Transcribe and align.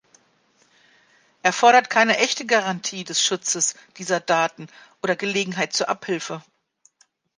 Er 1.43 1.53
fordert 1.53 1.91
keine 1.91 2.17
echte 2.17 2.47
Garantie 2.47 3.03
des 3.03 3.21
Schutzes 3.23 3.75
dieser 3.97 4.19
Daten 4.19 4.67
oder 5.03 5.15
Gelegenheiten 5.15 5.75
zur 5.75 5.89
Abhilfe. 5.89 6.43